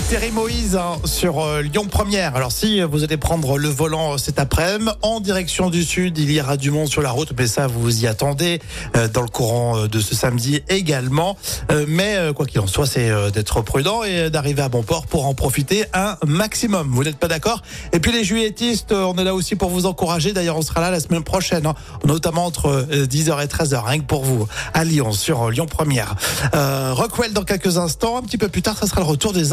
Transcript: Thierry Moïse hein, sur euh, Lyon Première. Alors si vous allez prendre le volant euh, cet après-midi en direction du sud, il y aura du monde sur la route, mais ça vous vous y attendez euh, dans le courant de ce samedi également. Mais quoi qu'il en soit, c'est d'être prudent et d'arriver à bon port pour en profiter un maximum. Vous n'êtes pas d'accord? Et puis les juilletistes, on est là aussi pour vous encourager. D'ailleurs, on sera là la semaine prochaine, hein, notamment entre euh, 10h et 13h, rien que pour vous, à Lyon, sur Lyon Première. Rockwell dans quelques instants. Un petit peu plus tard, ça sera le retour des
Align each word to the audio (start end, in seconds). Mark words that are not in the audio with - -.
Thierry 0.00 0.30
Moïse 0.30 0.76
hein, 0.76 0.98
sur 1.04 1.40
euh, 1.40 1.62
Lyon 1.62 1.86
Première. 1.86 2.36
Alors 2.36 2.52
si 2.52 2.82
vous 2.82 3.02
allez 3.02 3.16
prendre 3.16 3.56
le 3.56 3.68
volant 3.68 4.14
euh, 4.14 4.18
cet 4.18 4.38
après-midi 4.38 4.90
en 5.00 5.20
direction 5.20 5.70
du 5.70 5.84
sud, 5.84 6.18
il 6.18 6.30
y 6.30 6.40
aura 6.40 6.56
du 6.56 6.70
monde 6.70 6.88
sur 6.88 7.00
la 7.00 7.10
route, 7.10 7.32
mais 7.38 7.46
ça 7.46 7.66
vous 7.66 7.80
vous 7.80 8.04
y 8.04 8.06
attendez 8.06 8.60
euh, 8.96 9.08
dans 9.08 9.22
le 9.22 9.28
courant 9.28 9.86
de 9.86 10.00
ce 10.00 10.14
samedi 10.14 10.62
également. 10.68 11.36
Mais 11.88 12.16
quoi 12.34 12.46
qu'il 12.46 12.60
en 12.60 12.66
soit, 12.66 12.86
c'est 12.86 13.10
d'être 13.32 13.60
prudent 13.62 14.02
et 14.02 14.30
d'arriver 14.30 14.62
à 14.62 14.68
bon 14.68 14.82
port 14.82 15.06
pour 15.06 15.26
en 15.26 15.34
profiter 15.34 15.84
un 15.92 16.16
maximum. 16.26 16.88
Vous 16.90 17.04
n'êtes 17.04 17.18
pas 17.18 17.28
d'accord? 17.28 17.62
Et 17.92 18.00
puis 18.00 18.12
les 18.12 18.24
juilletistes, 18.24 18.92
on 18.92 19.14
est 19.16 19.24
là 19.24 19.34
aussi 19.34 19.56
pour 19.56 19.70
vous 19.70 19.86
encourager. 19.86 20.32
D'ailleurs, 20.32 20.56
on 20.56 20.62
sera 20.62 20.80
là 20.80 20.90
la 20.90 21.00
semaine 21.00 21.22
prochaine, 21.22 21.66
hein, 21.66 21.74
notamment 22.04 22.46
entre 22.46 22.66
euh, 22.66 23.06
10h 23.06 23.42
et 23.42 23.46
13h, 23.46 23.84
rien 23.84 23.98
que 23.98 24.04
pour 24.04 24.24
vous, 24.24 24.46
à 24.74 24.84
Lyon, 24.84 25.12
sur 25.12 25.50
Lyon 25.50 25.66
Première. 25.66 26.14
Rockwell 26.52 27.32
dans 27.32 27.44
quelques 27.44 27.78
instants. 27.78 28.18
Un 28.18 28.22
petit 28.22 28.38
peu 28.38 28.48
plus 28.48 28.62
tard, 28.62 28.76
ça 28.76 28.86
sera 28.86 29.00
le 29.00 29.06
retour 29.06 29.32
des 29.32 29.52